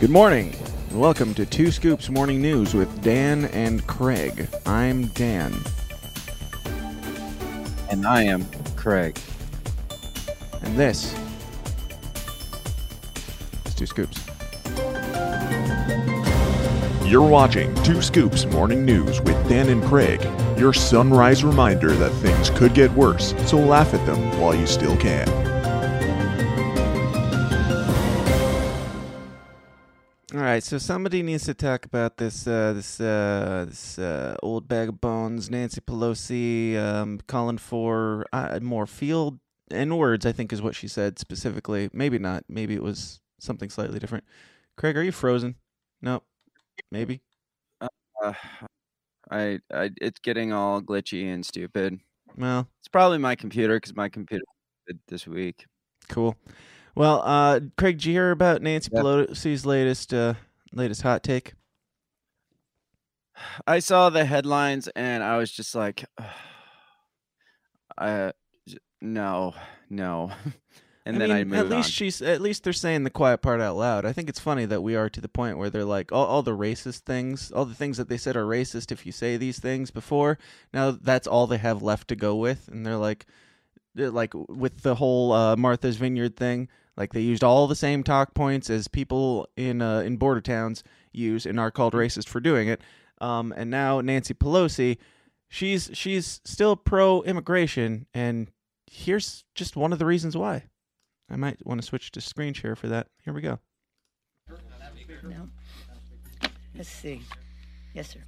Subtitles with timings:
[0.00, 0.56] Good morning,
[0.88, 4.48] and welcome to Two Scoops Morning News with Dan and Craig.
[4.64, 5.52] I'm Dan.
[7.90, 8.46] And I am
[8.76, 9.20] Craig.
[10.62, 11.14] And this
[13.66, 14.24] is Two Scoops.
[17.04, 20.22] You're watching Two Scoops Morning News with Dan and Craig,
[20.58, 24.96] your sunrise reminder that things could get worse, so laugh at them while you still
[24.96, 25.29] can.
[30.50, 34.88] Right, so somebody needs to talk about this uh, this uh, this uh, old bag
[34.88, 39.38] of bones, Nancy Pelosi, um, calling for uh, more field
[39.70, 40.26] and words.
[40.26, 41.90] I think is what she said specifically.
[41.92, 42.44] Maybe not.
[42.48, 44.24] Maybe it was something slightly different.
[44.76, 45.56] Craig, are you frozen?
[46.00, 46.22] No.
[46.90, 47.20] Maybe.
[47.80, 48.32] Uh,
[49.30, 52.00] I, I, it's getting all glitchy and stupid.
[52.36, 54.44] Well, It's probably my computer because my computer
[55.08, 55.66] this week.
[56.08, 56.36] cool.
[56.94, 59.02] Well, uh, Craig, did you hear about Nancy Yep.
[59.04, 60.34] Pelosi's latest uh,
[60.72, 61.54] latest hot take?
[63.66, 66.04] I saw the headlines and I was just like,
[67.98, 68.32] uh,
[69.00, 69.54] no,
[69.88, 70.32] no.
[71.06, 71.92] and I then mean, I moved at least on.
[71.92, 74.04] she's at least they're saying the quiet part out loud.
[74.04, 76.42] I think it's funny that we are to the point where they're like all, all
[76.42, 79.58] the racist things, all the things that they said are racist if you say these
[79.58, 80.38] things before.
[80.74, 83.26] Now that's all they have left to go with, and they're like,
[83.94, 86.68] like with the whole uh, Martha's Vineyard thing.
[86.96, 90.82] Like they used all the same talk points as people in uh, in border towns
[91.12, 92.80] use and are called racist for doing it.
[93.20, 94.98] Um, and now Nancy Pelosi,
[95.48, 98.50] she's she's still pro immigration, and
[98.86, 100.64] here's just one of the reasons why.
[101.30, 103.06] I might want to switch to screen share for that.
[103.24, 103.60] Here we go.
[105.22, 105.48] No.
[106.74, 107.22] Let's see.
[107.94, 108.20] Yes, sir.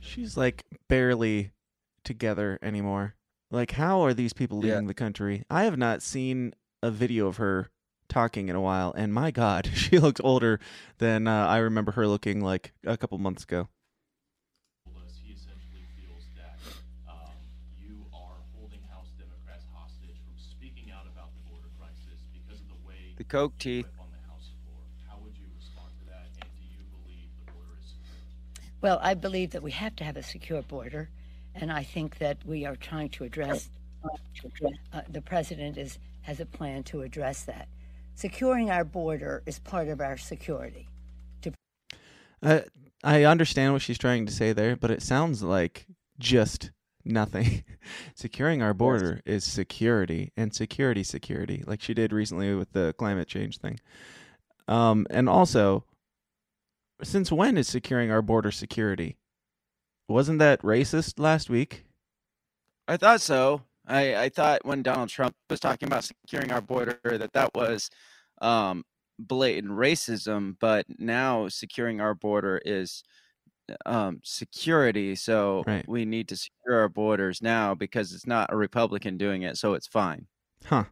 [0.00, 1.52] She's like barely
[2.04, 3.14] together anymore.
[3.52, 4.72] Like, how are these people Yeah.
[4.72, 5.44] leaving the country?
[5.50, 7.68] I have not seen a video of her
[8.08, 10.58] talking in a while, and my God, she looks older
[10.98, 13.68] than uh, I remember her looking like a couple months ago.
[15.06, 16.58] us, he essentially feels that
[17.06, 17.36] um,
[17.78, 22.68] you are holding House Democrats hostage from speaking out about the border crisis because of
[22.68, 23.86] the way the Coke teeth.
[24.00, 24.80] on the House floor.
[25.06, 26.24] How would you respond to that?
[26.40, 28.72] And do you believe the border is secure?
[28.80, 31.10] Well, I believe that we have to have a secure border,
[31.54, 33.68] and I think that we are trying to address.
[34.92, 37.68] Uh, the president is has a plan to address that.
[38.14, 40.88] Securing our border is part of our security.
[42.42, 42.60] Uh,
[43.04, 45.86] I understand what she's trying to say there, but it sounds like
[46.18, 46.70] just
[47.04, 47.64] nothing.
[48.14, 53.28] Securing our border is security and security, security, like she did recently with the climate
[53.28, 53.78] change thing.
[54.68, 55.84] Um, and also,
[57.02, 59.16] since when is securing our border security?
[60.12, 61.86] Wasn't that racist last week?
[62.86, 63.62] I thought so.
[63.86, 67.88] I, I thought when Donald Trump was talking about securing our border that that was
[68.42, 68.84] um,
[69.18, 73.02] blatant racism, but now securing our border is
[73.86, 75.14] um, security.
[75.14, 75.88] So Right.
[75.88, 79.72] we need to secure our borders now because it's not a Republican doing it, so
[79.72, 80.26] it's fine.
[80.66, 80.84] Huh.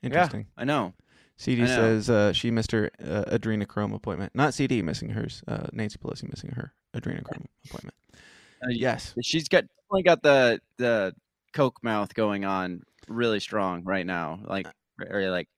[0.00, 0.46] Interesting.
[0.56, 0.94] I know.
[1.36, 4.34] CD says uh, she missed her uh, adrenochrome appointment.
[4.34, 5.42] Not CD missing hers.
[5.48, 7.94] Uh, Nancy Pelosi missing her adrenochrome appointment.
[8.62, 9.14] Uh, Yes.
[9.22, 11.14] She's got definitely got the the
[11.52, 14.40] coke mouth going on really strong right now.
[14.46, 14.66] Like
[15.10, 15.48] or like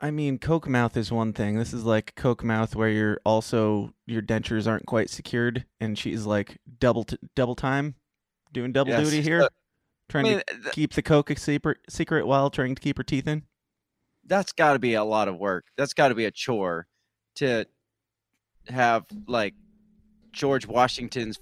[0.00, 1.56] I mean, Coke mouth is one thing.
[1.56, 6.26] This is like Coke mouth where you're also your dentures aren't quite secured, and she's
[6.26, 7.94] like double t- double time,
[8.52, 9.04] doing double Yes.
[9.08, 9.48] duty here, Uh,
[10.08, 13.04] trying I mean, to th- keep the Coke secret secret while trying to keep her
[13.04, 13.44] teeth in.
[14.26, 15.66] That's got to be a lot of work.
[15.76, 16.86] That's got to be a chore
[17.36, 17.66] to
[18.68, 19.54] have like
[20.32, 21.38] George Washington's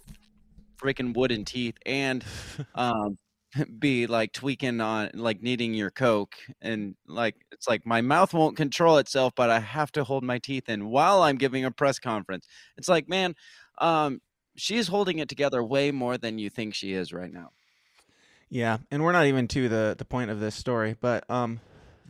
[0.81, 2.25] freaking wooden teeth and
[2.75, 3.16] um
[3.78, 8.56] be like tweaking on like needing your coke and like it's like my mouth won't
[8.56, 11.99] control itself but I have to hold my teeth in while I'm giving a press
[11.99, 12.49] conference.
[12.76, 13.34] It's like, man,
[13.78, 14.20] um
[14.56, 17.50] she is holding it together way more than you think she is right now.
[18.52, 21.61] Yeah, and we're not even to the the point of this story, but um,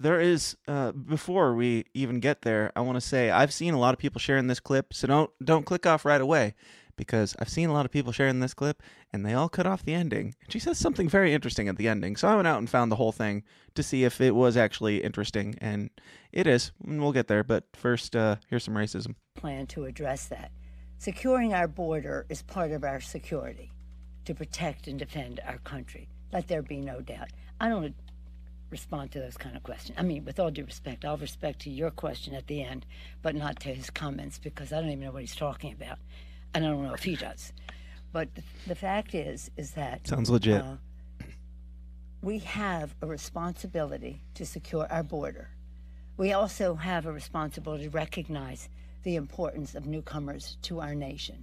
[0.02, 3.78] there is uh before we even get there, I want to say I've seen a
[3.78, 6.54] lot of people sharing this clip, so don't don't click off right away
[6.96, 8.82] because I've seen a lot of people sharing this clip
[9.12, 10.34] and they all cut off the ending.
[10.48, 12.96] She says something very interesting at the ending, so I went out and found the
[12.96, 13.44] whole thing
[13.74, 15.90] to see if it was actually interesting, and
[16.32, 16.72] it is.
[16.86, 19.14] And we'll get there, but first, uh, here's some racism.
[19.34, 20.50] Plan to address that.
[20.98, 23.72] Securing our border is part of our security
[24.24, 26.08] to protect and defend our country.
[26.32, 27.28] Let there be no doubt.
[27.60, 27.94] I don't
[28.72, 29.96] respond to those kind of questions.
[29.98, 32.86] I mean, with all due respect, I'll respect to your question at the end,
[33.20, 35.98] but not to his comments because I don't even know what he's talking about,
[36.54, 37.52] and I don't know if he does.
[38.12, 40.62] But the, the fact is, is that Sounds legit.
[40.62, 40.76] uh,
[42.22, 45.50] we have a responsibility to secure our border.
[46.16, 48.68] We also have a responsibility to recognize
[49.02, 51.42] the importance of newcomers to our nation.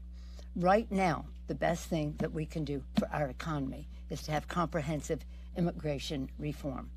[0.56, 4.48] Right now, the best thing that we can do for our economy is to have
[4.48, 5.26] comprehensive
[5.58, 6.90] immigration reform.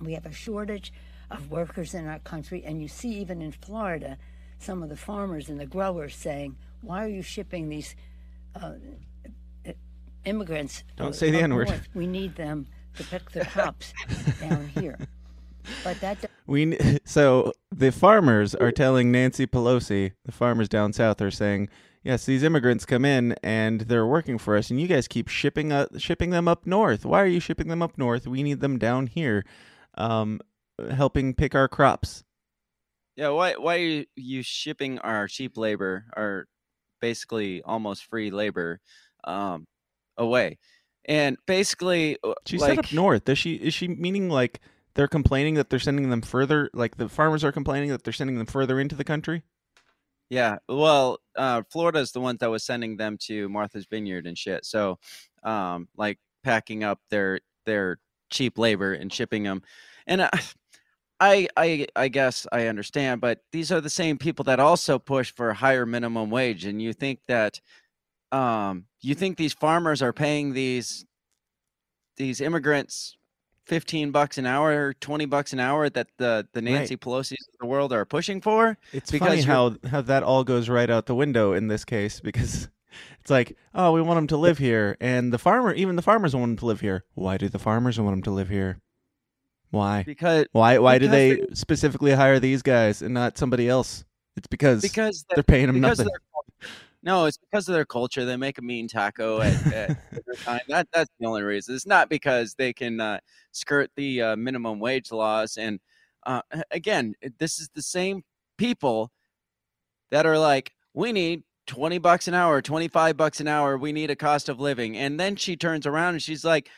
[0.00, 0.92] We have a shortage
[1.30, 4.18] of workers in our country, and you see even in Florida,
[4.58, 7.94] some of the farmers and the growers saying, "Why are you shipping these
[8.54, 8.74] uh,
[10.24, 11.80] immigrants?" Don't say the N-word.
[11.94, 12.66] We need them
[12.96, 13.92] to pick their crops
[14.40, 14.98] down here.
[15.82, 21.30] But that We so the farmers are telling Nancy Pelosi, the farmers down south are
[21.30, 21.68] saying,
[22.04, 25.72] "Yes, these immigrants come in and they're working for us, and you guys keep shipping
[25.72, 27.04] uh, shipping them up north.
[27.04, 28.26] Why are you shipping them up north?
[28.26, 29.44] We need them down here,
[29.96, 30.40] um,
[30.90, 32.24] helping pick our crops."
[33.16, 36.46] Yeah, why why are you, shipping our cheap labor, our
[37.00, 38.80] basically almost free labor,
[39.24, 39.66] um,
[40.18, 40.58] away?
[41.06, 43.24] And basically, uh, She like, said up north.
[43.24, 44.60] Does she is she meaning like
[44.94, 46.68] they're complaining that they're sending them further?
[46.74, 49.42] Like the farmers are complaining that they're sending them further into the country?
[50.28, 51.62] Yeah, well, uh,
[51.94, 54.64] is the one that was sending them to Martha's Vineyard and shit.
[54.66, 54.98] So,
[55.44, 57.98] um, like packing up their their
[58.30, 59.62] cheap labor and shipping them,
[60.06, 60.30] and uh,
[61.20, 65.32] I I I guess I understand, but these are the same people that also push
[65.32, 67.60] for a higher minimum wage, and you think that,
[68.32, 71.04] um, you think these farmers are paying these
[72.16, 73.16] these immigrants.
[73.64, 77.66] 15 bucks an hour 20 bucks an hour that the the Nancy Pelosi's of the
[77.66, 81.16] world are pushing for It's Because funny how how that all goes right out the
[81.16, 82.68] window in this case because
[83.26, 86.32] it's like, oh, we want them to live here, and the farmer, even the farmers
[86.32, 87.02] want them to live here.
[87.14, 88.78] Why do the farmers want them to live here?
[89.70, 90.04] Why?
[90.04, 90.78] because Why?
[90.78, 94.04] Why do because they specifically hire these guys and not somebody else?
[94.36, 96.06] It's because, because they're paying them nothing.
[96.06, 96.76] of their culture.
[97.02, 98.24] No, it's because of their culture.
[98.24, 99.98] They make a mean taco at, at
[100.44, 100.60] time.
[100.68, 101.74] That that's the only reason.
[101.74, 103.18] It's not because they can uh,
[103.50, 105.56] skirt the uh, minimum wage laws.
[105.56, 105.80] And
[106.24, 108.22] uh, again, this is the same
[108.56, 109.10] people
[110.12, 113.76] that are like, we need twenty bucks an hour, twenty five bucks an hour.
[113.76, 114.96] We need a cost of living.
[114.96, 116.68] And then she turns around and she's like,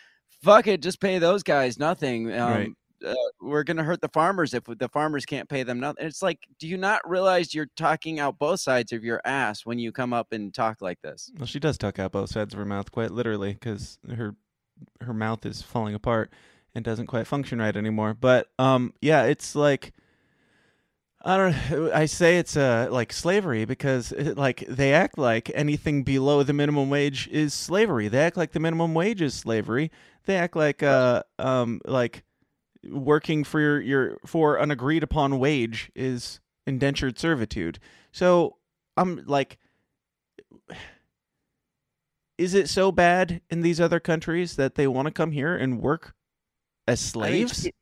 [0.43, 2.73] "Fuck it, just pay those guys nothing." Um, Right.
[3.07, 6.05] uh, we're going to hurt the farmers if the farmers can't pay them nothing.
[6.07, 9.79] It's like, do you not realize you're talking out both sides of your ass when
[9.79, 11.31] you come up and talk like this?
[11.39, 14.35] Well, she does tuck out both sides of her mouth quite literally because her
[15.01, 16.33] her mouth is falling apart
[16.75, 18.15] and doesn't quite function right anymore.
[18.15, 19.93] But um, yeah, it's like
[21.23, 21.93] I don't.
[21.93, 26.53] I say it's uh like slavery because it, like they act like anything below the
[26.53, 28.09] minimum wage is slavery.
[28.09, 29.91] They act like the minimum wage is slavery.
[30.27, 32.23] They act like uh um like
[32.85, 37.81] working for your, your for an agreed upon wage is indentured servitude.
[38.13, 38.57] So
[38.97, 39.59] I'm like
[42.39, 45.81] is it so bad in these other countries that they want to come here and
[45.81, 46.15] work
[46.87, 47.63] as I mean, slaves?
[47.65, 47.73] she,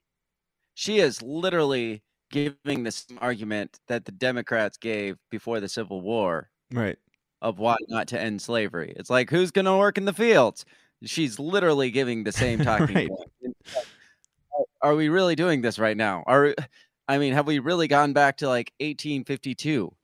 [0.75, 6.51] she is literally giving the same argument that the Democrats gave before the Civil War
[6.73, 6.99] right.
[7.43, 8.93] of why not to end slavery.
[8.97, 10.65] It's like, who's going to work in the fields?
[11.05, 13.09] She's literally giving the same talking Right.
[13.09, 13.57] point.
[13.75, 16.25] Uh, Are we really doing this right now?
[16.27, 16.55] Are
[17.09, 19.95] I mean, have we really gone back to like 1852?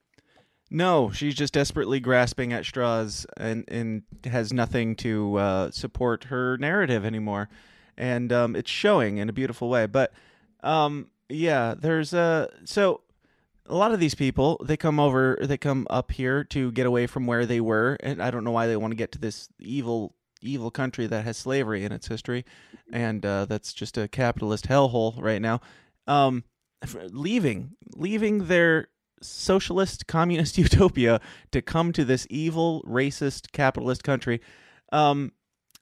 [0.70, 6.56] No, she's just desperately grasping at straws and, and has nothing to uh, support her
[6.58, 7.48] narrative anymore.
[7.98, 9.86] And um, it's showing in a beautiful way.
[9.86, 10.12] But
[10.62, 12.48] um, yeah, there's a.
[12.64, 13.02] So
[13.66, 17.06] a lot of these people, they come over, they come up here to get away
[17.06, 17.96] from where they were.
[18.00, 21.24] And I don't know why they want to get to this evil, evil country that
[21.24, 22.44] has slavery in its history.
[22.92, 25.60] And uh, that's just a capitalist hellhole right now.
[26.06, 26.44] Um,
[27.10, 28.88] leaving, leaving their
[29.22, 31.20] socialist communist utopia
[31.52, 34.40] to come to this evil racist capitalist country
[34.90, 35.32] um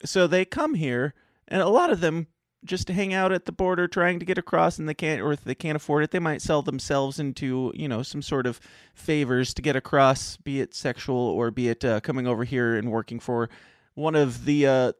[0.05, 1.15] so they come here
[1.49, 2.27] and a lot of them
[2.65, 5.33] just to hang out at the border trying to get across and they can't or
[5.33, 8.61] if they can't afford it they might sell themselves into you know some sort of
[8.95, 12.91] favors to get across be it sexual or be it uh, coming over here and
[12.91, 13.49] working for
[13.95, 14.93] one of the uh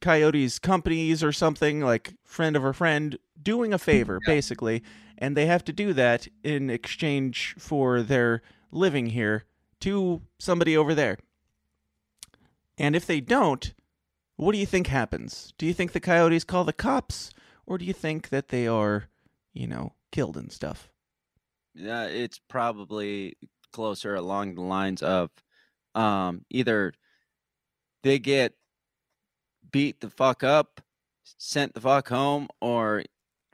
[0.00, 4.82] coyotes companies or something like friend of a friend doing a favor basically.
[5.16, 8.42] And they have to do that in exchange for their
[8.72, 9.44] living here
[9.80, 11.18] to somebody over there.
[12.76, 13.72] And if they don't
[14.36, 17.30] what do you think happens do you think the coyotes call the cops
[17.66, 19.08] or do you think that they are
[19.52, 20.88] you know killed and stuff
[21.74, 23.36] Yeah, it's probably
[23.72, 25.30] closer along the lines of
[25.94, 26.92] um, either
[28.02, 28.54] they get
[29.72, 30.80] beat the fuck up,
[31.24, 33.02] sent the fuck home, or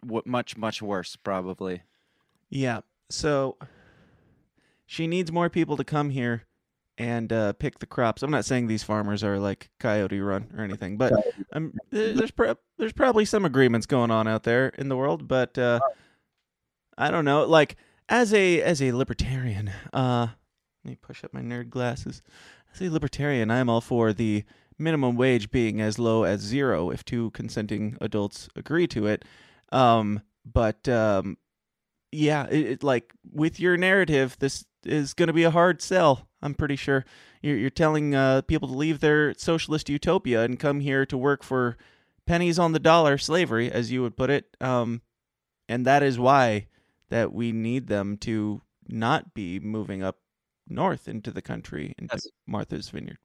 [0.03, 1.83] what much much worse probably.
[2.51, 2.81] Yeah.
[3.09, 3.57] So
[4.85, 6.45] she needs more people to come here
[7.01, 8.23] and uh, pick the crops.
[8.23, 11.13] I'm not saying these farmers are like coyote run or anything, but
[11.53, 15.27] um, there- there's pro- there's probably some agreements going on out there in the world.
[15.27, 15.81] But uh,
[16.99, 17.45] I don't know.
[17.47, 17.77] Like
[18.09, 20.29] as a as a libertarian, uh,
[20.85, 22.23] let me push up my nerd glasses.
[22.75, 24.45] As a libertarian, I'm all for the
[24.79, 29.25] minimum wage being as low as zero if two consenting adults agree to it.
[29.73, 31.37] Um, but um,
[32.13, 36.29] yeah, it, it, like with your narrative, this is going to be a hard sell.
[36.43, 37.05] I'm pretty sure
[37.43, 41.43] you're, you're telling uh, people to leave their socialist utopia and come here to work
[41.43, 41.77] for
[42.27, 44.57] pennies on the dollar slavery, as you would put it.
[44.61, 45.03] Um,
[45.69, 46.69] and that is why
[47.11, 50.19] that we need them to not be moving up
[50.69, 52.29] north into the country into Yes.
[52.47, 53.19] Martha's Vineyard.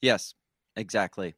[0.00, 0.34] Yes,
[0.76, 1.34] exactly.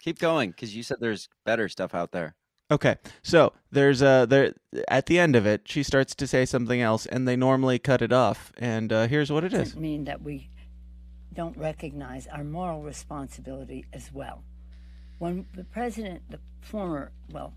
[0.00, 2.36] Keep going because you said there's better stuff out there.
[2.70, 4.52] Okay, so there's a there
[4.88, 8.02] at the end of it, she starts to say something else, and they normally cut
[8.02, 8.52] it off.
[8.58, 9.60] And uh, here's what it is.
[9.70, 10.50] doesn't mean that we
[11.32, 14.42] don't recognize our moral responsibility as well.
[15.18, 17.54] When the president, the former, well,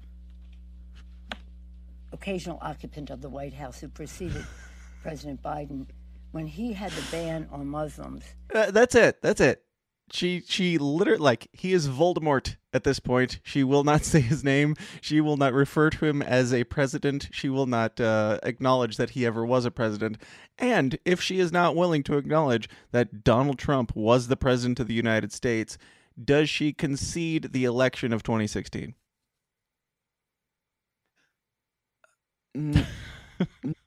[2.14, 4.46] occasional occupant of the White House who preceded
[5.04, 5.88] President Biden,
[6.32, 9.22] when he had the ban on Muslims, Uh, that's it.
[9.22, 9.64] That's it.
[10.12, 13.40] She she literally like he is Voldemort at this point.
[13.44, 14.76] She will not say his name.
[15.02, 17.30] She will not refer to him as a president.
[17.32, 20.18] She will not uh, acknowledge that he ever was a president.
[20.58, 24.88] And if she is not willing to acknowledge that Donald Trump was the president of
[24.88, 25.78] the United States,
[26.24, 28.94] does she concede the election of 2016?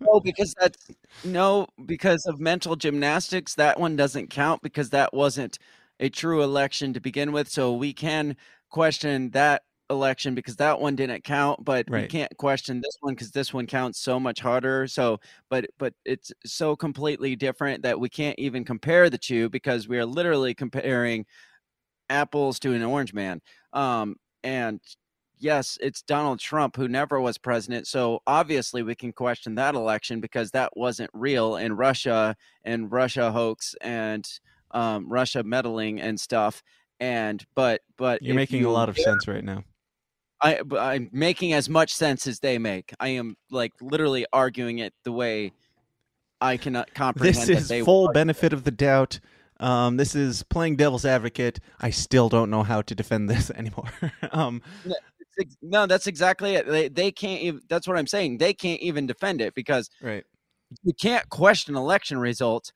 [0.00, 0.90] No, because that's
[1.24, 3.54] no, because of mental gymnastics.
[3.54, 5.58] That one doesn't count because that wasn't
[6.00, 7.48] a true election to begin with.
[7.48, 8.36] So we can
[8.70, 13.30] question that election because that one didn't count, but we can't question this one because
[13.30, 14.86] this one counts so much harder.
[14.86, 15.20] So,
[15.50, 19.98] but but it's so completely different that we can't even compare the two because we
[19.98, 21.26] are literally comparing
[22.10, 23.40] apples to an orange man.
[23.72, 24.80] Um, and
[25.38, 27.86] yes, it's Donald Trump who never was president.
[27.86, 33.30] So obviously we can question that election because that wasn't real in Russia and Russia
[33.32, 34.26] hoax and
[34.74, 36.62] um, Russia meddling and stuff.
[37.00, 39.64] And but but You're making a lot of sense right now.
[40.42, 42.92] I I'm making as much sense as they make.
[43.00, 45.52] I am like literally arguing it the way
[46.40, 47.36] I cannot comprehend.
[47.36, 49.20] This is they full benefit of the doubt.
[49.60, 51.60] Um, this is playing devil's advocate.
[51.80, 53.90] I still don't know how to defend this anymore.
[54.32, 54.62] um,
[55.62, 56.66] No, that's exactly it.
[56.66, 57.60] They they can't even.
[57.68, 58.38] That's what I'm saying.
[58.38, 60.24] They can't even defend it because right.
[60.82, 62.72] you can't question election results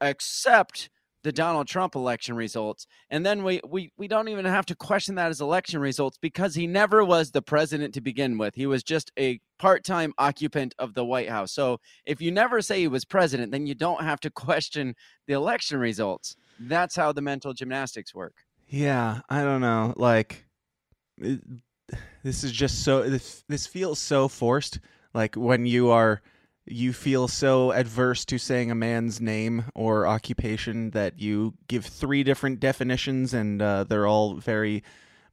[0.00, 0.90] except
[1.22, 2.86] the Donald Trump election results.
[3.10, 6.54] And then we, we we don't even have to question that as election results because
[6.54, 8.54] he never was the president to begin with.
[8.54, 11.52] He was just a part-time occupant of the White House.
[11.52, 14.94] So if you never say he was president, then you don't have to question
[15.26, 16.36] the election results.
[16.58, 18.44] That's how the mental gymnastics work.
[18.68, 19.92] Yeah, I don't know.
[19.96, 20.46] Like,
[22.24, 23.08] this is just so.
[23.08, 24.80] This this feels so forced.
[25.14, 26.22] Like when you are,
[26.66, 32.22] you feel so adverse to saying a man's name or occupation that you give three
[32.22, 34.82] different definitions, and uh, they're all very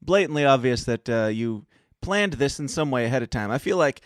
[0.02, 1.66] blatantly obvious that uh, you
[2.02, 3.52] planned this in some way ahead of time.
[3.52, 4.02] I feel like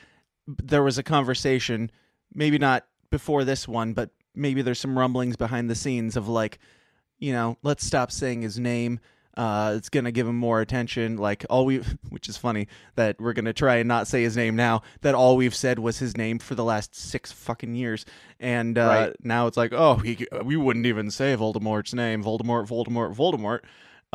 [0.48, 1.92] there was a conversation,
[2.34, 6.60] maybe not before this one, but maybe there's some rumblings behind the scenes of like,
[7.20, 9.00] you know, let's stop saying his name.
[9.36, 11.18] Uh, it's gonna give him more attention.
[11.18, 11.78] Like all we,
[12.10, 14.82] which is funny that we're gonna try and not say his name now.
[15.02, 18.06] That all we've said was his name for the last six fucking years,
[18.40, 19.14] and uh, Right.
[19.24, 22.24] now it's like, oh, he, we wouldn't even say Voldemort's name.
[22.24, 23.60] Voldemort, Voldemort, Voldemort.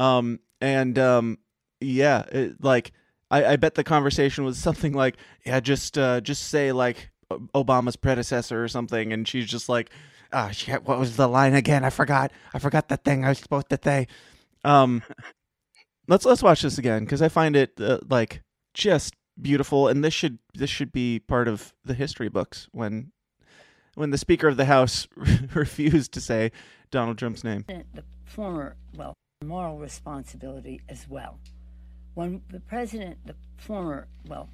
[0.02, 1.38] Um, and um,
[1.80, 2.92] yeah, it, like
[3.30, 7.96] I, I bet the conversation was something like, yeah, just uh, just say like Obama's
[7.96, 9.90] predecessor or something, and she's just like,
[10.32, 11.84] ah, shit, what was the line again?
[11.84, 12.30] I forgot.
[12.54, 14.06] I forgot the thing I was supposed to say.
[14.68, 15.02] Um,
[16.08, 18.42] let's let's watch this again because I find it uh, like
[18.74, 23.12] just beautiful, and this should this should be part of the history books when
[23.94, 25.08] when the Speaker of the House
[25.54, 26.52] refused to say
[26.90, 27.64] Donald Trump's name.
[27.66, 31.38] the former, well, moral responsibility as well.
[32.14, 34.50] When the president, the former, well,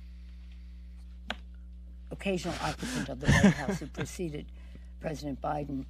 [2.10, 4.46] occasional occupant of the White House who preceded
[5.00, 5.84] President Biden,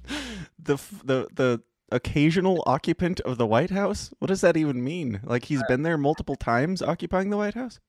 [0.57, 1.61] the the the
[1.91, 4.13] occasional occupant of the White House.
[4.19, 5.21] What does that even mean?
[5.23, 7.79] Like he's been there multiple times occupying the White House.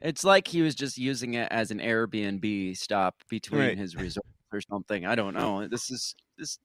[0.00, 3.78] It's like he was just using it as an Airbnb stop between Right.
[3.78, 5.06] his resorts or something.
[5.06, 5.66] I don't know.
[5.68, 6.58] This is this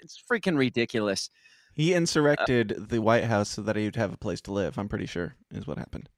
[0.00, 1.30] it's freaking ridiculous.
[1.74, 4.78] He uh, insurrected the White House so that he'd have a place to live.
[4.78, 6.08] I'm pretty sure is what happened.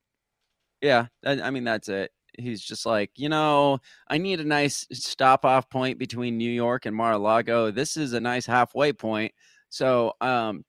[0.80, 2.10] Yeah, I, I mean that's it.
[2.38, 3.78] He's just like, you know,
[4.08, 7.70] I need a nice stop off point between New York and Mar-a-Lago.
[7.70, 9.32] This is a nice halfway point.
[9.72, 10.64] So, um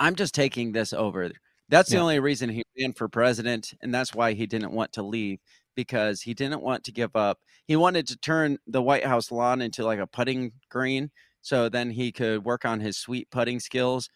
[0.00, 1.30] I'm just taking this over.
[1.68, 2.02] That's the Yeah.
[2.02, 5.40] only reason he ran for president and that's why he didn't want to leave
[5.76, 7.40] because he didn't want to give up.
[7.66, 11.10] He wanted to turn the White House lawn into like a putting green,
[11.42, 14.08] so then he could work on his sweet putting skills,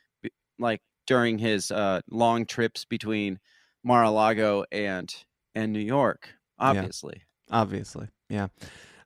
[0.58, 3.38] like during his uh, long trips between
[3.85, 5.14] Mar-a-Lago and
[5.54, 6.30] and New York.
[6.58, 8.49] Obviously, obviously yeah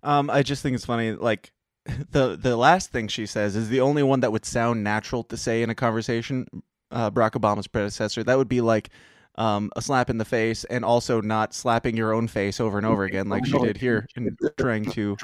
[0.02, 1.52] um i just think it's funny like
[2.11, 5.37] the the last thing she says is the only one that would sound natural to
[5.37, 6.47] say in a conversation
[6.90, 8.90] uh barack obama's predecessor that would be like
[9.37, 12.87] um a slap in the face and also not slapping your own face over and
[12.87, 15.16] over again like she did here and trying to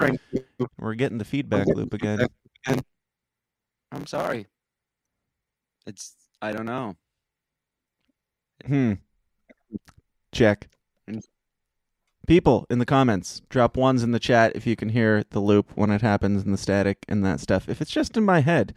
[0.78, 2.26] we're getting the feedback loop again
[3.92, 4.46] I'm sorry.
[5.86, 6.96] It's I don't know.
[8.66, 8.94] hmm
[10.32, 10.68] check
[12.26, 15.72] people in the comments drop ones in the chat if you can hear the loop
[15.74, 17.68] when it happens and the static and that stuff.
[17.68, 18.74] If it's just in my head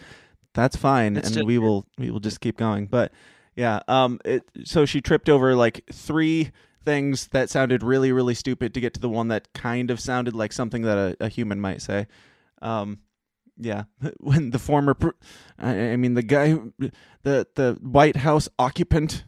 [0.53, 2.88] that's fine It's and just- we will we will just keep going.
[2.88, 3.12] But
[3.56, 6.51] yeah um it so she tripped over like three
[6.86, 10.34] things that sounded really really stupid to get to the one that kind of sounded
[10.34, 12.08] like something that a, a human might say.
[12.62, 13.00] Um
[13.58, 13.84] yeah
[14.20, 15.10] when the former pr-
[15.58, 16.74] I, I mean the guy who-
[17.24, 19.24] the the white house occupant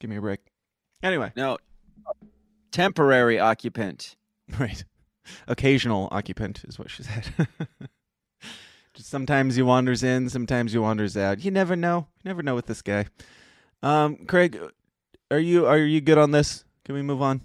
[0.00, 0.40] give me a break.
[1.02, 1.32] Anyway.
[1.36, 1.58] No.
[2.76, 4.16] Temporary occupant.
[4.60, 4.84] Right.
[5.48, 7.48] Occasional occupant is what she said.
[8.94, 11.44] Just sometimes he wanders in, sometimes he wanders out.
[11.44, 12.06] You never know.
[12.22, 13.06] You never know with this guy.
[13.82, 14.60] Um, Craig,
[15.32, 16.64] are you are you good on this?
[16.84, 17.40] Can we move on?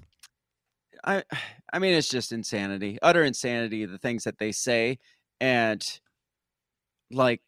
[1.03, 1.23] I
[1.73, 2.99] I mean it's just insanity.
[3.01, 4.99] Utter insanity the things that they say
[5.39, 5.81] and
[7.09, 7.41] like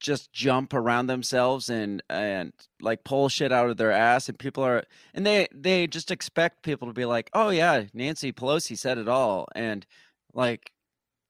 [0.00, 4.62] just jump around themselves and and like pull shit out of their ass and people
[4.64, 4.84] are
[5.14, 9.08] and they they just expect people to be like, "Oh yeah, Nancy Pelosi said it
[9.08, 9.86] all." And
[10.34, 10.72] like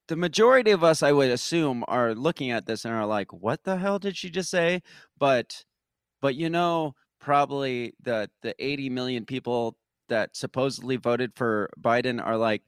[0.09, 3.65] the majority of us I would assume are looking at this and are like, "What
[3.65, 4.83] the hell did she just say?"
[5.19, 5.65] But
[6.21, 12.37] but you know, probably the the 80 million people that supposedly voted for Biden are
[12.37, 12.63] like,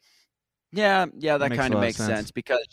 [0.73, 2.09] yeah, yeah, that Makes kind of of makes sense.
[2.09, 2.66] sense because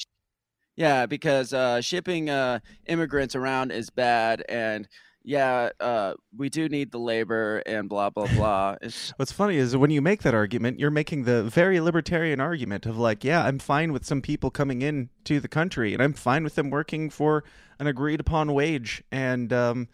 [0.76, 4.88] yeah, because uh, shipping uh, immigrants around is bad, and
[5.24, 8.76] yeah, uh, we do need the labor and blah blah blah.
[8.82, 12.86] It's, What's funny is when you make that argument, you're making the very libertarian argument
[12.86, 16.14] of like, yeah, I'm fine with some people coming in to the country, and I'm
[16.14, 17.44] fine with them working for
[17.80, 19.88] an agreed upon wage, and um,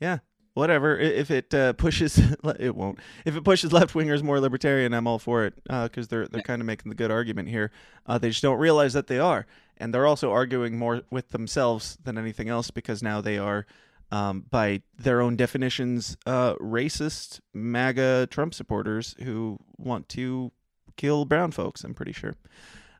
[0.00, 0.18] yeah,
[0.56, 0.98] whatever.
[0.98, 2.18] If it uh, pushes,
[2.58, 2.98] it won't.
[3.24, 6.62] If it pushes left wingers more libertarian, I'm all for it because they're they're kind
[6.62, 7.70] of making the good argument here.
[8.06, 11.98] Uh, they just don't realize that they are, and they're also arguing more with themselves
[12.02, 13.66] than anything else because now they are
[14.10, 20.52] um, by their own definitions, uh, racist MAGA Trump supporters who want to
[20.96, 21.84] kill brown folks.
[21.84, 22.34] I'm pretty sure.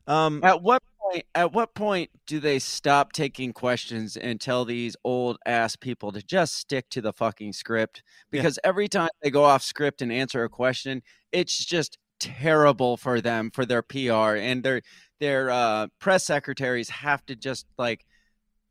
[0.06, 1.24] Um, at what point?
[1.34, 6.22] At what point do they stop taking questions and tell these old ass people to
[6.22, 8.02] just stick to the fucking script?
[8.30, 8.40] Yeah.
[8.40, 13.20] Because every time they go off script and answer a question, it's just terrible for
[13.20, 14.80] them for their PR and their
[15.20, 18.04] their uh, press secretaries have to just like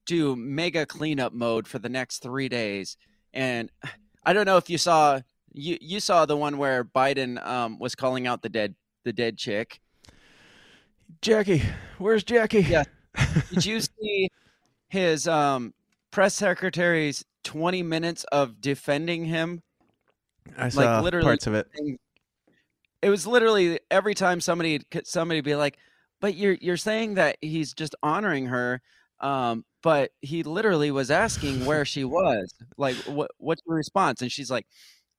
[0.06, 2.98] do mega cleanup mode for the next three days.
[3.34, 3.72] And
[4.24, 5.22] I don't know if you saw
[5.54, 9.38] you you saw the one where Biden um, was calling out the dead the dead
[9.38, 9.80] chick.
[11.22, 11.62] Jackie,
[11.98, 12.62] where's Jackie?
[12.62, 12.84] Yeah.
[13.50, 14.30] Did you see
[14.90, 15.74] his um,
[16.12, 19.62] press secretary's 20 minutes of defending him?
[20.58, 21.68] I saw literally- parts of it.
[23.02, 25.78] It was literally every time somebody somebody be like,
[26.22, 28.82] "But you're you're saying that he's just honoring her."
[29.20, 32.52] Um, but he literally was asking where she was.
[32.78, 34.22] Like, what what's your response?
[34.24, 34.66] And she's like,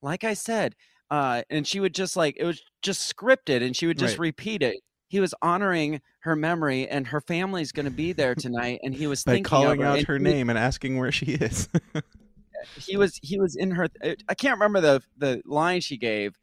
[0.02, 0.74] "Like I said."
[1.12, 4.26] Uh, and she would just like it was just scripted, and she would just Right.
[4.26, 4.76] repeat it.
[5.08, 9.06] He was honoring her memory, and her family's going to be there tonight, and he
[9.06, 11.68] was By thinking calling out her he name and asking where she is.
[12.78, 13.86] he was he was in her
[14.28, 16.36] i can't remember the the line she gave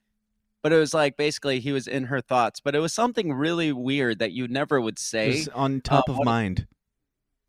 [0.62, 3.74] but it was like basically he was in her thoughts but it was something really
[3.74, 6.66] weird that you never would say was on top of what- mind.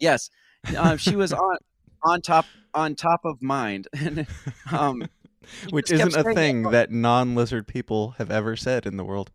[0.00, 0.28] yes
[0.76, 1.56] uh, she was on
[2.02, 4.26] on top on top of mind and
[4.72, 5.06] um
[5.70, 6.34] Which isn't a saying it.
[6.34, 9.30] thing that non-lizard people have ever said in the world.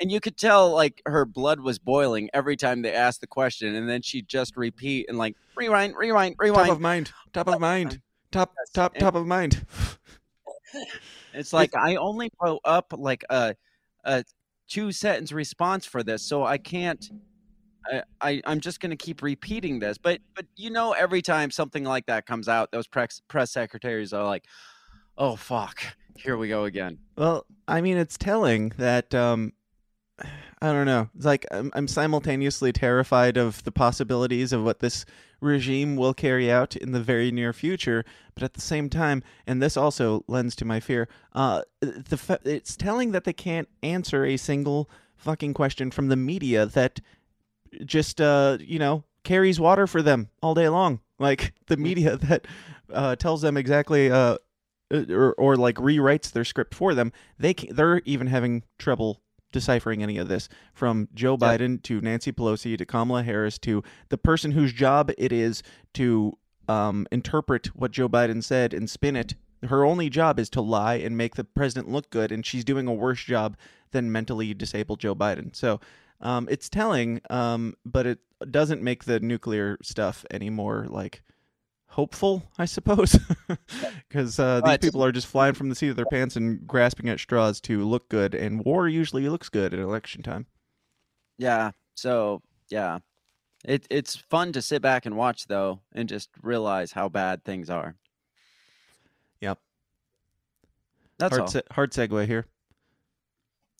[0.00, 3.74] And you could tell like her blood was boiling every time they asked the question
[3.74, 7.12] and then she'd just repeat and like rewind rewind rewind Top of mind.
[7.32, 8.00] Top of mind.
[8.30, 9.66] Top Yes, top top of mind.
[11.34, 13.54] It's like I only wrote up like a
[14.04, 14.24] a
[14.68, 17.10] two sentence response for this, so I can't.
[17.86, 21.84] I, I I'm just gonna keep repeating this, but but you know, every time something
[21.84, 24.44] like that comes out, those press press secretaries are like,
[25.18, 25.82] "Oh fuck,
[26.16, 29.52] here we go again." Well, I mean, it's telling that um,
[30.60, 31.08] I don't know.
[31.16, 35.04] It's like I'm, I'm simultaneously terrified of the possibilities of what this
[35.40, 38.04] regime will carry out in the very near future,
[38.34, 41.08] but at the same time, and this also lends to my fear.
[41.32, 46.16] Uh, the fa- it's telling that they can't answer a single fucking question from the
[46.16, 47.00] media that
[47.84, 52.46] just uh you know carries water for them all day long, like the media that
[52.92, 54.36] uh, tells them exactly uh
[54.92, 57.12] or, or like rewrites their script for them.
[57.38, 61.56] They they're even having trouble deciphering any of this from Joe Yeah.
[61.56, 65.62] Biden to Nancy Pelosi to Kamala Harris to the person whose job it is
[65.94, 66.36] to
[66.68, 69.34] um, interpret what Joe Biden said and spin it.
[69.64, 72.88] Her only job is to lie and make the president look good, and she's doing
[72.88, 73.56] a worse job
[73.92, 75.54] than mentally disabled Joe Biden.
[75.54, 75.80] So
[76.20, 78.18] um, it's telling, um, but it
[78.50, 81.22] doesn't make the nuclear stuff any more like
[81.92, 83.18] hopeful, I suppose,
[84.08, 87.08] because uh, these people are just flying from the seat of their pants and grasping
[87.08, 90.46] at straws to look good, and war usually looks good at election time.
[91.38, 91.72] Yeah.
[91.94, 92.98] So yeah,
[93.64, 97.70] it it's fun to sit back and watch though, and just realize how bad things
[97.70, 97.94] are.
[99.40, 99.58] Yep.
[101.18, 101.48] That's hard, all.
[101.48, 102.46] se- hard segue here.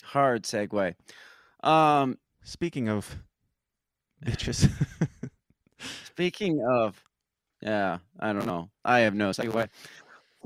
[0.02, 0.94] Hard segue.
[1.62, 3.16] Um, Speaking of
[4.24, 4.70] bitches,
[6.04, 7.02] speaking of,
[7.62, 8.70] yeah, I don't know.
[8.84, 9.68] I have no segue.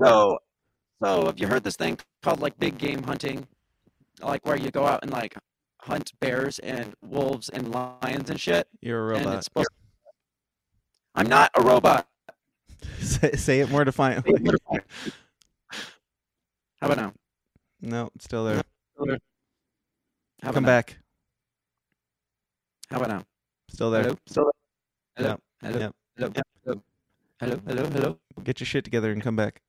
[0.03, 0.39] So,
[1.03, 3.47] so have you heard this thing called like big game hunting?
[4.21, 5.35] Like where you go out and like
[5.81, 8.67] hunt bears and wolves and lions and shit.
[8.81, 9.37] you're a And robot.
[9.37, 9.69] it's supposed.
[11.15, 12.07] I'm not a robot.
[12.99, 14.33] say, say it more defiantly.
[16.79, 17.13] How about now?
[17.81, 18.61] no, it's still there.
[18.97, 20.67] How about Come now?
[20.67, 20.97] back.
[22.91, 23.23] How about now?
[23.69, 24.03] Still there.
[24.03, 24.17] Hello.
[25.15, 25.29] Hello.
[25.29, 25.41] Yep.
[25.63, 25.79] Hello.
[25.79, 25.95] Yep.
[26.17, 26.31] Hello.
[26.65, 26.81] Hello.
[27.39, 27.59] Hello.
[27.67, 27.85] Hello.
[27.85, 28.19] Hello.
[28.43, 29.61] Get your shit together and come back.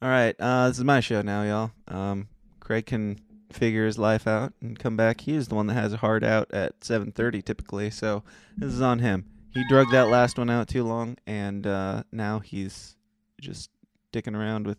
[0.00, 1.70] All right, uh, this is my show now, y'all.
[1.88, 2.28] Um,
[2.60, 3.18] Craig can
[3.50, 5.22] figure his life out and come back.
[5.22, 8.22] He is the one that has a hard out at 7:30 typically, so
[8.56, 9.24] this is on him.
[9.52, 12.96] He drugged that last one out too long, and uh, now he's
[13.40, 13.70] just
[14.12, 14.78] dicking around with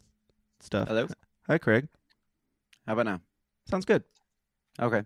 [0.59, 0.87] stuff.
[0.87, 1.07] Hello.
[1.47, 1.87] Hi, Craig.
[2.85, 3.21] How about now?
[3.69, 4.03] Sounds good.
[4.79, 5.03] Okay.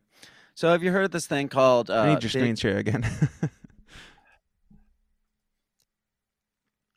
[0.55, 1.89] So have you heard this thing called?
[1.89, 3.05] Uh, I need your big- screen share again.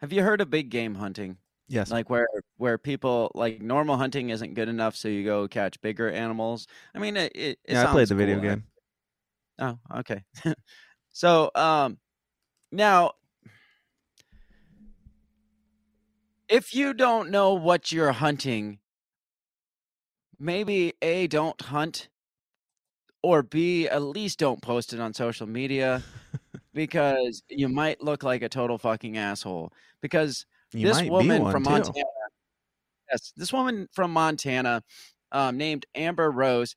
[0.05, 1.39] Have you heard of big game hunting?
[1.67, 1.91] yes.
[1.91, 6.11] Like where where people like normal hunting isn't good enough, so you go catch bigger
[6.11, 6.67] animals.
[6.95, 7.33] I mean, it.
[7.35, 8.43] it, it yeah, I played the video cool.
[8.43, 8.65] game.
[9.59, 10.23] Oh, okay.
[11.15, 11.97] so, um,
[12.71, 13.13] now,
[16.51, 18.81] if you don't know what you're hunting,
[20.39, 22.11] maybe A, don't hunt,
[23.23, 26.03] or B, at least don't post it on social media
[26.75, 29.73] because you might look like a total fucking asshole.
[30.03, 31.71] Because You this woman from too.
[31.71, 32.05] Montana,
[33.11, 34.83] yes, this woman from Montana,
[35.33, 36.75] um, named Amber Rose,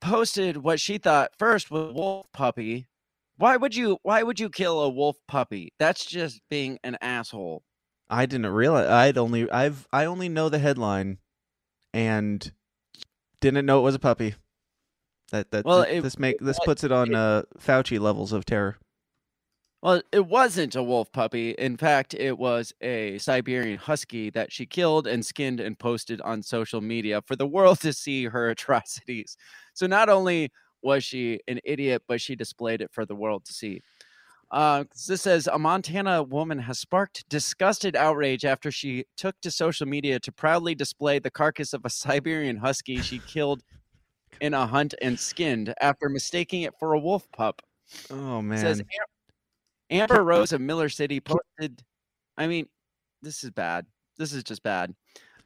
[0.00, 2.88] posted what she thought first was a wolf puppy.
[3.36, 3.98] Why would you?
[4.02, 5.72] Why would you kill a wolf puppy?
[5.78, 7.62] That's just being an asshole.
[8.10, 8.88] I didn't realize.
[8.88, 11.18] I'd only I've I only know the headline,
[11.94, 12.52] and
[13.40, 14.34] didn't know it was a puppy.
[15.30, 18.44] That that Well, th- it- this make this puts it on uh, Fauci levels of
[18.44, 18.78] terror.
[19.82, 21.50] Well, it wasn't a wolf puppy.
[21.52, 26.42] In fact, it was a Siberian husky that she killed and skinned and posted on
[26.42, 29.36] social media for the world to see her atrocities.
[29.74, 30.50] So not only
[30.82, 33.82] was she an idiot, but she displayed it for the world to see.
[34.50, 39.86] Uh, this says a Montana woman has sparked disgusted outrage after she took to social
[39.86, 43.62] media to proudly display the carcass of a Siberian husky she killed
[44.40, 47.62] in a hunt and skinned after mistaking it for a wolf pup
[48.10, 48.86] Oh man, says Am-
[49.90, 51.82] Amber Rose of Miller City posted.
[52.36, 52.68] I mean,
[53.22, 53.86] this is bad.
[54.16, 54.94] This is just bad.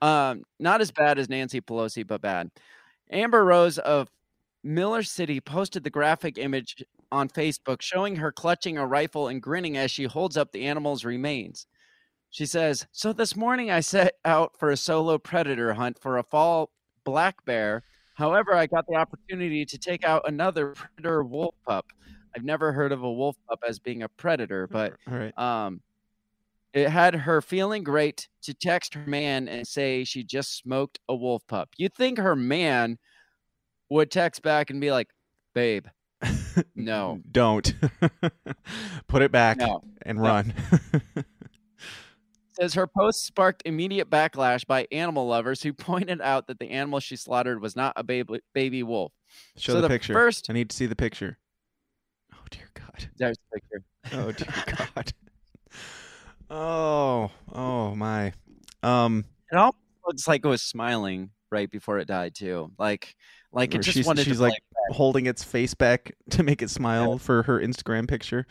[0.00, 2.50] Um, not as bad as Nancy Pelosi, but bad.
[3.10, 4.08] Amber Rose of
[4.64, 9.76] Miller City posted the graphic image on Facebook showing her clutching a rifle and grinning
[9.76, 11.66] as she holds up the animal's remains.
[12.30, 16.22] She says, So this morning I set out for a solo predator hunt for a
[16.22, 16.70] fall
[17.04, 17.82] black bear.
[18.14, 21.86] However, I got the opportunity to take out another predator wolf pup.
[22.36, 25.36] I've never heard of a wolf pup as being a predator, but right.
[25.38, 25.80] um,
[26.72, 31.14] it had her feeling great to text her man and say she just smoked a
[31.14, 31.70] wolf pup.
[31.76, 32.98] You'd think her man
[33.90, 35.08] would text back and be like,
[35.54, 35.86] "Babe,
[36.74, 37.74] no, don't
[39.06, 40.24] put it back no." and no.
[40.24, 40.54] run.
[42.60, 47.00] Says her post sparked immediate backlash by animal lovers who pointed out that the animal
[47.00, 49.12] she slaughtered was not a baby baby wolf.
[49.56, 50.12] Show So the, the picture.
[50.12, 51.38] first- I need to see the picture.
[52.94, 53.10] Oh God.
[53.16, 53.84] There's the picture.
[54.12, 55.12] Oh dear God.
[56.50, 58.32] Oh, oh my.
[58.82, 59.76] Um, It almost
[60.06, 62.72] looks like it was smiling right before it died too.
[62.78, 63.14] Like,
[63.52, 66.60] like it just she's- wanted she's to like- like holding its face back to make
[66.62, 68.46] it smile for her Instagram picture.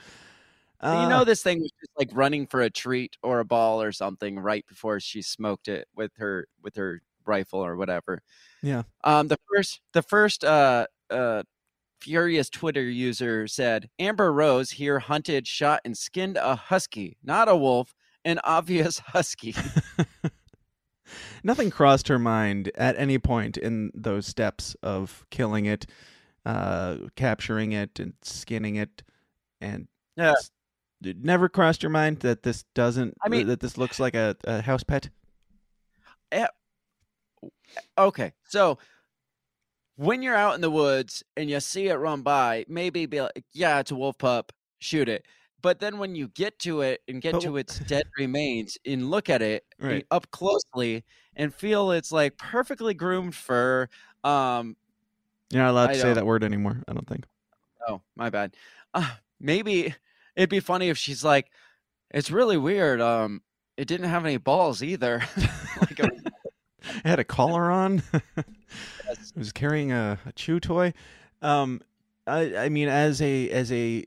[0.84, 3.82] you know Uh, this thing was just like running for a treat or a ball
[3.82, 8.22] or something right before she smoked it with her with her rifle or whatever.
[8.64, 8.84] Yeah.
[9.04, 11.44] Um the first the first uh uh
[12.02, 17.56] furious Twitter user said Amber Rose here hunted, shot and skinned a husky, not a
[17.56, 17.94] wolf,
[18.26, 19.56] an obvious husky.
[21.44, 25.86] nothing crossed her mind at any point in those steps of killing it,
[26.46, 29.04] uh, capturing it, and skinning it,
[29.60, 30.34] and Yeah.
[31.04, 33.16] it never crossed your mind that this doesn't.
[33.24, 35.10] I mean- that this looks like a, a house pet.
[36.32, 36.48] Yeah.
[37.98, 38.32] okay.
[38.48, 38.78] So
[39.96, 43.44] when you're out in the woods and you see it run by, maybe be like,
[43.54, 45.26] yeah, it's a wolf pup, shoot it.
[45.62, 49.12] But then when you get to it and get But to its dead remains and
[49.12, 50.06] look at it Right.
[50.10, 51.04] up closely
[51.36, 53.88] and feel it's like perfectly groomed fur,
[54.24, 54.76] um,
[55.52, 56.82] You're not allowed I to say that word anymore.
[56.88, 57.26] I don't think.
[57.88, 58.56] oh, my bad.
[58.94, 59.94] Uh, maybe
[60.36, 61.52] it'd be funny if she's like,
[62.10, 63.00] it's really weird.
[63.02, 63.42] Um,
[63.78, 65.22] it didn't have any balls either.
[66.98, 68.04] It had a collar on.
[69.12, 70.94] It was carrying a, a chew toy.
[71.42, 71.82] Um,
[72.26, 74.06] I I mean, as a as a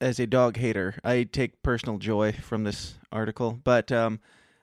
[0.00, 3.60] as a dog hater, I take personal joy from this article.
[3.62, 4.20] But um,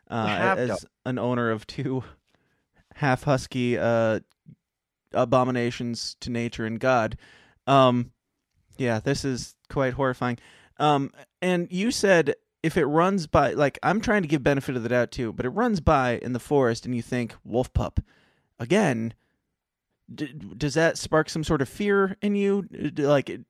[0.10, 2.04] uh, as an owner of two
[2.96, 4.20] half husky uh
[5.14, 7.18] abominations to nature and God,
[7.66, 8.12] um,
[8.78, 10.38] yeah, this is quite horrifying.
[10.80, 14.84] Um, and you said if it runs by, like, I'm trying to give benefit of
[14.84, 18.00] the doubt too, but it runs by in the forest, and you think wolf pup
[18.60, 19.14] again.
[20.14, 22.64] D- does that spark some sort of fear in you?
[22.64, 23.46] D- Like, it-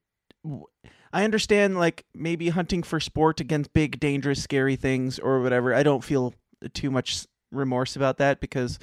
[1.13, 5.74] I understand, like maybe hunting for sport against big, dangerous, scary things or whatever.
[5.74, 6.34] I don't feel
[6.74, 8.78] too much remorse about that because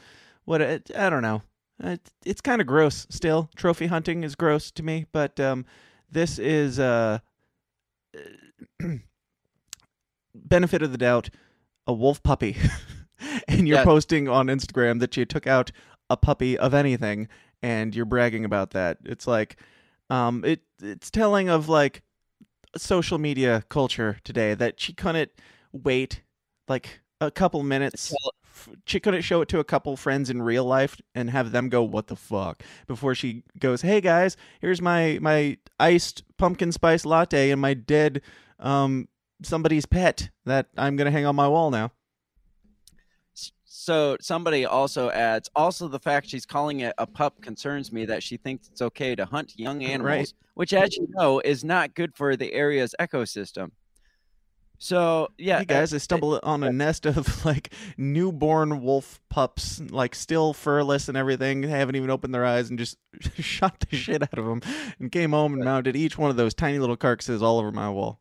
[0.44, 1.42] what I, I don't know.
[1.82, 3.50] It, it's kind of gross still.
[3.56, 5.66] Trophy hunting is gross to me, but um,
[6.10, 7.18] this is uh,
[10.34, 11.30] benefit of the doubt,
[11.86, 12.56] a wolf puppy,
[13.48, 13.84] and you're Yeah.
[13.84, 15.70] posting on Instagram that you took out
[16.10, 17.28] a puppy of anything,
[17.62, 18.98] and you're bragging about that.
[19.04, 19.56] It's like,
[20.10, 22.02] um, it it's telling of like
[22.76, 25.30] social media culture today that she couldn't
[25.72, 26.22] wait
[26.68, 28.12] like a couple minutes.
[28.86, 31.82] She couldn't show it to a couple friends in real life and have them go,
[31.82, 37.50] "What the fuck?" before she goes, "Hey guys, here's my my iced pumpkin spice latte
[37.50, 38.20] and my dead
[38.58, 39.08] um
[39.46, 41.92] somebody's pet that I'm gonna hang on my wall now."
[43.64, 48.22] So somebody also adds, also the fact she's calling it a pup concerns me that
[48.22, 50.32] she thinks it's okay to hunt young animals, Right.
[50.54, 53.72] which, as you know, is not good for the area's ecosystem.
[54.78, 60.14] So yeah, hey guys, I stumbled on a nest of like newborn wolf pups, like
[60.14, 61.62] still furless and everything.
[61.62, 62.96] They haven't even opened their eyes and just
[63.38, 64.62] shot the shit out of them
[64.98, 67.88] and came home and mounted each one of those tiny little carcasses all over my
[67.90, 68.20] wall.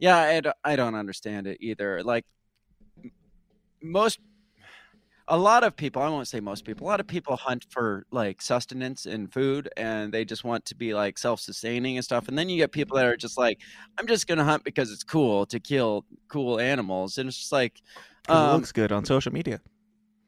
[0.00, 2.02] Yeah, I don't, I don't understand it either.
[2.02, 2.24] Like
[3.82, 4.20] most,
[5.28, 8.04] a lot of people, I won't say most people, a lot of people hunt for
[8.10, 12.26] like sustenance and food and they just want to be like self sustaining and stuff.
[12.28, 13.60] And then you get people that are just like,
[13.98, 17.16] I'm just going to hunt because it's cool to kill cool animals.
[17.18, 17.80] And it's just like,
[18.22, 19.60] 'Cause it um, looks good on social media.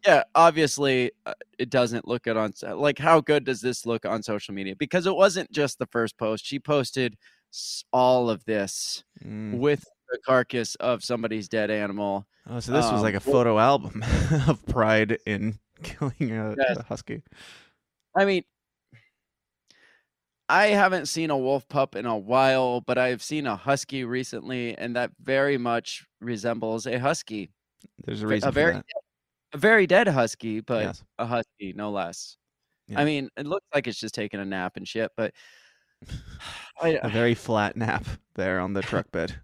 [0.07, 4.23] yeah, obviously uh, it doesn't look good on like how good does this look on
[4.23, 4.75] social media?
[4.77, 6.45] Because it wasn't just the first post.
[6.45, 7.17] She posted
[7.93, 9.59] all of this Mm.
[9.59, 12.27] with the carcass of somebody's dead animal.
[12.49, 14.03] Oh, so this was um, like a well- photo album
[14.49, 16.77] of pride in killing a, Yes.
[16.79, 17.23] a husky.
[18.17, 18.43] I mean,
[20.49, 24.77] I haven't seen a wolf pup in a while, but I've seen a husky recently,
[24.77, 27.51] and that very much resembles a husky,
[28.05, 28.85] There's a reason a for very that.
[29.55, 31.05] a very dead husky, but Yes.
[31.19, 32.37] a husky no less.
[32.89, 33.01] Yeah.
[33.01, 35.33] I mean, it looks like it's just taking a nap and shit, but
[36.83, 39.37] I, A very flat nap there on the truck bed.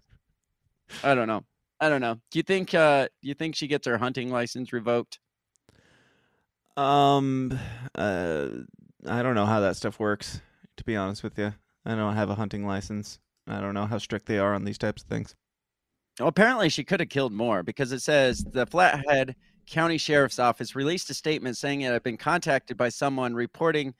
[1.03, 1.45] I don't know.
[1.79, 2.15] I don't know.
[2.31, 5.19] Do you think uh do you think she gets her hunting license revoked?
[6.75, 7.57] Um,
[7.95, 8.47] uh,
[9.07, 10.41] I don't know how that stuff works.
[10.77, 11.53] To be honest with you,
[11.85, 13.19] I don't have a hunting license.
[13.47, 15.35] I don't know how strict they are on these types of things.
[16.19, 19.35] Well, apparently she could have killed more because it says the Flathead
[19.67, 23.93] County Sheriff's Office released a statement saying it had been contacted by someone reporting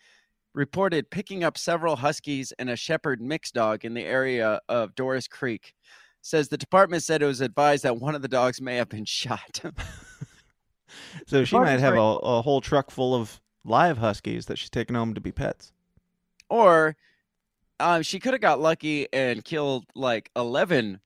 [0.60, 5.26] reported picking up several huskies and a shepherd mixed dog in the area of Doris
[5.28, 5.74] Creek.
[6.22, 9.06] Says the department said it was advised that one of the dogs may have been
[9.22, 9.62] shot.
[11.28, 14.95] So she might have a, a whole truck full of live huskies that she's taking
[14.95, 15.72] home to be pets.
[16.50, 16.95] or
[17.80, 21.00] um, she could have got lucky and killed like 11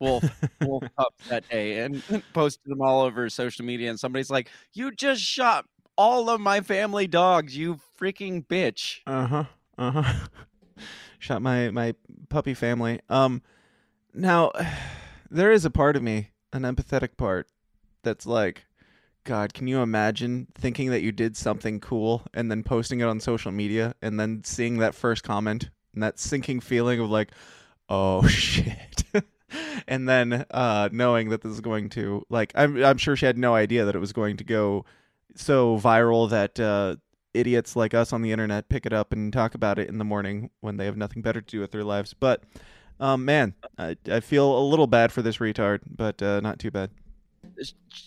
[0.00, 0.24] wolf
[0.62, 4.90] wolf pups that day and posted them all over social media and somebody's like you
[4.90, 5.66] just shot
[5.96, 9.44] all of my family dogs you freaking bitch Uh huh.
[9.78, 10.26] Uh huh.
[11.18, 11.94] Shot my my
[12.28, 13.00] puppy family.
[13.08, 13.42] Um,
[14.14, 14.52] now
[15.30, 17.48] there is a part of me, an empathetic part,
[18.02, 18.66] that's like,
[19.24, 23.18] God, can you imagine thinking that you did something cool and then posting it on
[23.20, 27.32] social media and then seeing that first comment and that sinking feeling of like,
[27.88, 29.02] oh shit.
[29.88, 33.38] and then uh, knowing that this is going to like I'm I'm sure she had
[33.38, 34.84] no idea that it was going to go
[35.36, 36.96] so viral that uh,
[37.34, 40.04] idiots like us on the internet pick it up and talk about it in the
[40.04, 42.14] morning when they have nothing better to do with their lives.
[42.14, 42.42] But
[42.98, 46.70] um, man, I, I feel a little bad for this retard, but uh, not too
[46.70, 46.90] bad.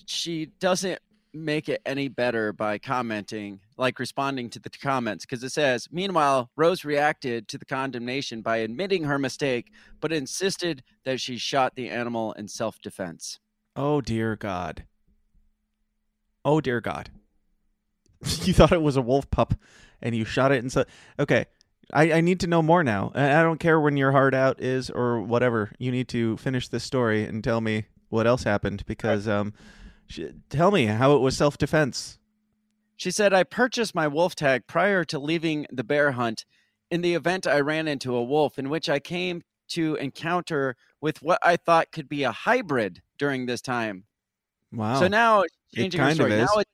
[0.05, 0.99] She doesn't
[1.33, 6.49] make it any better by commenting, like responding to the comments, because it says, Meanwhile,
[6.55, 11.89] Rose reacted to the condemnation by admitting her mistake, but insisted that she shot the
[11.89, 13.39] animal in self defense.
[13.75, 14.85] Oh dear God.
[16.43, 17.11] Oh dear God.
[18.43, 19.53] you thought it was a wolf pup
[20.01, 20.85] and you shot it and so
[21.17, 21.45] okay.
[21.91, 23.11] I, I need to know more now.
[23.15, 25.71] I I don't care when your heart out is or whatever.
[25.79, 29.53] You need to finish this story and tell me what else happened because um
[30.07, 32.19] sh- tell me how it was self defense.
[32.99, 36.43] She said, I purchased my wolf tag prior to leaving the bear hunt.
[36.91, 41.21] In the event, I ran into a wolf in which I came to encounter with
[41.21, 44.03] what I thought could be a hybrid during this time.
[44.73, 44.99] Wow.
[44.99, 46.31] So now it's changing her story.
[46.31, 46.67] Now, it,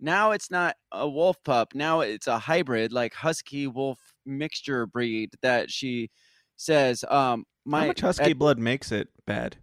[0.00, 1.74] now it's not a wolf pup.
[1.74, 6.10] Now it's a hybrid, like husky wolf mixture breed that she
[6.56, 7.04] says.
[7.08, 9.56] Um, my how much husky blood makes it bad?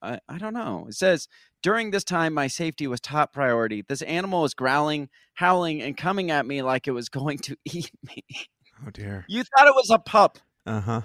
[0.00, 0.86] I, I don't know.
[0.88, 1.28] It says
[1.62, 3.82] during this time, my safety was top priority.
[3.86, 7.90] This animal was growling, howling, and coming at me like it was going to eat
[8.04, 8.22] me.
[8.86, 9.24] Oh dear.
[9.28, 11.00] You thought it was a pup, Uh huh.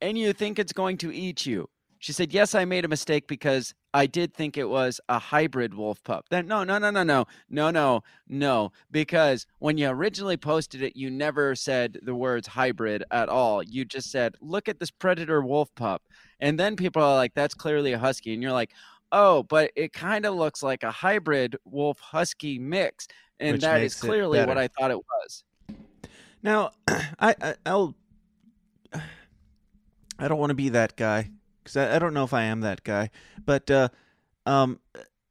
[0.00, 1.68] and you think it's going to eat you.
[1.98, 5.74] She said, "Yes, I made a mistake because I did think it was a hybrid
[5.74, 8.72] wolf pup." Then no, no, no, no, no, no, no, no.
[8.90, 13.62] Because when you originally posted it, you never said the words hybrid at all.
[13.62, 16.02] You just said, "Look at this predator wolf pup,"
[16.38, 18.72] and then people are like, "That's clearly a husky," and you're like,
[19.10, 23.08] "Oh, but it kind of looks like a hybrid wolf husky mix,"
[23.40, 24.56] and Which that is clearly what.
[24.56, 25.44] I thought it was.
[26.44, 27.96] Now, I, I I'll
[30.20, 31.30] I don't want to be that guy
[31.68, 33.10] because I, I don't know if I am that guy.
[33.44, 33.88] But uh,
[34.46, 34.80] um,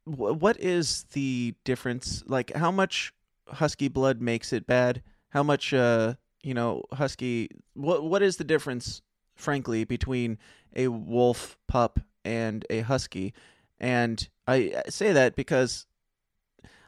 [0.06, 2.23] wh- what is the difference?
[2.28, 3.13] Like, how much
[3.47, 5.02] husky blood makes it bad?
[5.30, 7.50] How much uh, you know, husky?
[7.73, 9.02] What what is the difference,
[9.36, 10.38] frankly, between
[10.76, 13.34] a wolf pup and a husky?
[13.80, 15.86] And I say that because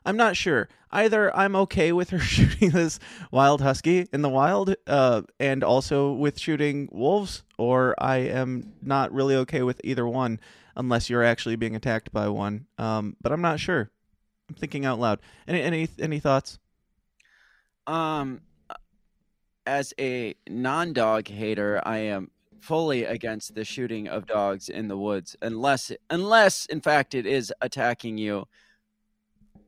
[0.06, 0.70] I'm not sure.
[0.92, 3.00] Either I'm okay with her shooting this
[3.32, 9.12] wild husky in the wild, uh, and also with shooting wolves, or I am not
[9.14, 10.40] really okay with either one,
[10.76, 12.66] unless you're actually being attacked by one.
[12.78, 13.92] Um, but I'm not sure.
[14.50, 15.20] I'm thinking out loud.
[15.48, 16.58] Any any any thoughts?
[17.86, 18.42] Um,
[19.66, 25.36] as a non-dog hater, I am fully against the shooting of dogs in the woods,
[25.42, 28.48] unless unless in fact it is attacking you,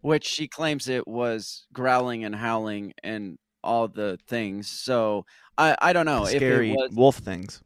[0.02, 4.70] which she claims it was growling and howling and all the things.
[4.70, 5.26] So
[5.58, 7.62] I I don't know Scary if it was wolf things.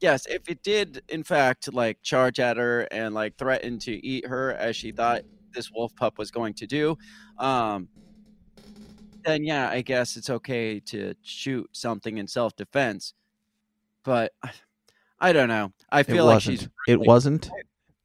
[0.00, 4.26] yes, if it did in fact like charge at her and like threaten to eat
[4.26, 5.22] her as she thought
[5.54, 6.96] this wolf pup was going to do,
[7.38, 7.88] um,
[9.24, 13.14] then yeah, I guess it's okay to shoot something in self defense.
[14.04, 14.32] But
[15.20, 15.72] I don't know.
[15.90, 17.50] I feel like she's It wasn't.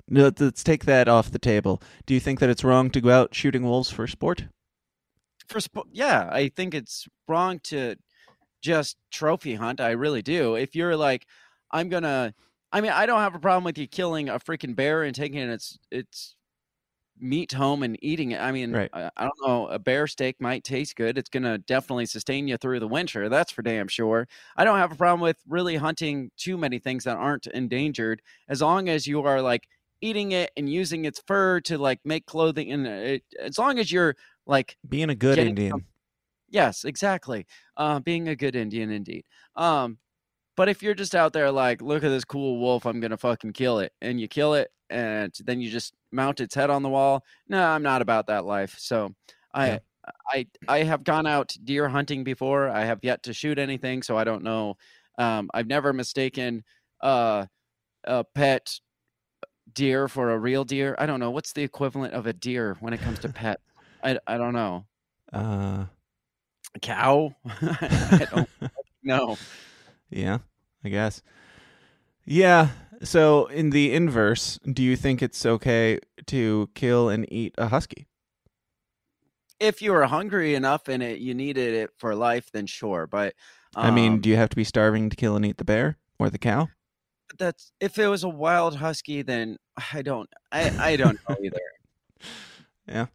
[0.10, 1.82] No, let's take that off the table.
[2.06, 4.46] Do you think that it's wrong to go out shooting wolves for sport?
[5.48, 7.96] for spo- yeah, I think it's wrong to
[8.62, 9.82] just trophy hunt.
[9.82, 10.56] I really do.
[10.56, 11.26] If you're like,
[11.72, 12.34] I'm gonna,
[12.72, 15.40] I mean, I don't have a problem with you killing a freaking bear and taking
[15.40, 16.36] its its
[17.20, 18.40] meat home and eating it.
[18.42, 18.90] I mean, Right.
[18.94, 19.68] I, I don't know.
[19.68, 21.18] A bear steak might taste good.
[21.18, 23.28] It's gonna definitely sustain you through the winter.
[23.30, 24.28] That's for damn sure.
[24.56, 28.62] I don't have a problem with really hunting too many things that aren't endangered, as
[28.62, 29.68] long as you are like
[30.02, 33.92] eating it and using its fur to like make clothing and it, as long as
[33.92, 35.72] you're like Being a good Indian.
[35.72, 35.86] some-
[36.52, 37.46] Yes, exactly.
[37.78, 39.24] Uh, being a good Indian, indeed.
[39.56, 40.00] Um,
[40.58, 43.54] but if you're just out there like, look at this cool wolf, I'm gonna fucking
[43.54, 46.90] kill it, and you kill it, and then you just mount its head on the
[46.90, 47.24] wall.
[47.48, 48.76] No, I'm not about that life.
[48.80, 49.14] So,
[49.54, 49.80] I, Yeah.
[50.32, 52.68] I, I have gone out deer hunting before.
[52.70, 54.76] I have yet to shoot anything, so I don't know.
[55.20, 56.64] Um, I've never mistaken
[57.02, 57.46] uh,
[58.06, 58.80] a pet
[59.74, 60.96] deer for a real deer.
[60.98, 63.60] I don't know what's the equivalent of a deer when it comes to pet.
[64.04, 64.86] I, I don't know.
[65.34, 65.86] Uh,
[66.76, 67.36] A cow?
[67.46, 68.50] I don't
[69.04, 69.38] know.
[70.10, 70.40] yeah,
[70.84, 71.22] I guess.
[72.26, 72.70] Yeah.
[73.02, 78.08] So, in the inverse, do you think it's okay to kill and eat a husky?
[79.60, 83.08] if you were hungry enough and it you needed it for life, then sure.
[83.08, 83.36] But
[83.76, 85.98] I mean, um, do you have to be starving to kill and eat the bear
[86.18, 86.70] or the cow?
[87.38, 89.58] That's if it was a wild husky, then
[89.94, 91.58] I don't I I don't know either.
[92.88, 93.06] Yeah.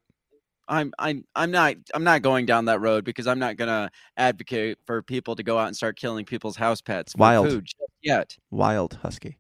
[0.69, 4.79] I'm I'm I'm not I'm not going down that road because I'm not gonna advocate
[4.87, 7.49] for people to go out and start killing people's house pets Wild.
[7.49, 7.67] food
[8.03, 8.37] yet.
[8.51, 9.39] Wild husky.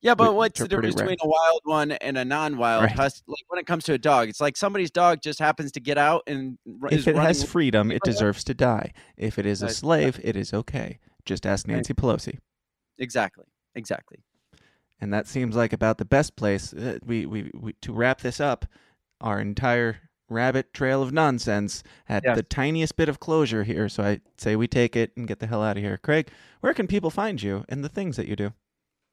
[0.00, 2.92] Yeah, but Which what's the difference between a wild one and a non-wild Right.
[2.92, 3.24] husky?
[3.26, 5.98] Like when it comes to a dog, it's like somebody's dog just happens to get
[5.98, 6.56] out and
[6.90, 8.92] If it has freedom, it deserves to die.
[9.16, 10.98] If it is a slave, it is okay.
[11.24, 11.66] Just ask.
[11.66, 12.38] Nancy Pelosi.
[12.98, 13.44] exactly,
[13.74, 14.18] exactly.
[15.00, 18.40] And that seems like about the best place uh, we, we, we to wrap this
[18.40, 18.64] up.
[19.20, 19.98] Our entire
[20.28, 22.36] rabbit trail of nonsense had Yes.
[22.36, 25.46] the tiniest bit of closure here, so I say we take it and get the
[25.46, 25.98] hell out of here.
[25.98, 28.52] Craig, where can people find you and the things that you do?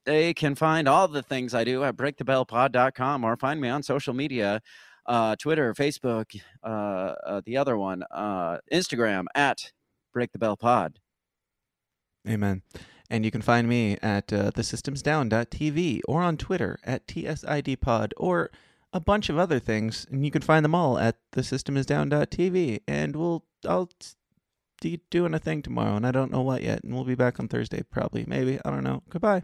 [0.05, 4.13] They can find all the things I do at breakthebellpod.com or find me on social
[4.13, 4.61] media,
[5.05, 9.71] uh, Twitter, Facebook, uh, uh, the other one, uh, Instagram at
[10.15, 10.95] breakthebellpod.
[12.27, 12.61] Amen.
[13.11, 18.49] And you can find me at uh, thesystemsdown.tv or on Twitter at TSIDpod or
[18.93, 20.07] a bunch of other things.
[20.09, 22.79] And you can find them all at thesystemisdown.tv.
[22.87, 23.89] And we'll, I'll
[24.81, 26.85] be doing a thing tomorrow, and I don't know what yet.
[26.85, 28.23] And we'll be back on Thursday, probably.
[28.25, 28.59] Maybe.
[28.63, 29.03] I don't know.
[29.09, 29.43] Goodbye.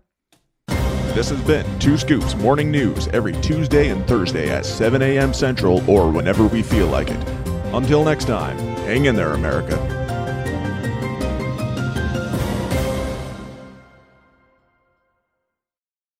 [1.13, 5.33] This has been Two Scoops Morning News every Tuesday and Thursday at 7 a.m.
[5.33, 7.29] Central or whenever we feel like it.
[7.73, 10.06] Until next time, hang in there, America.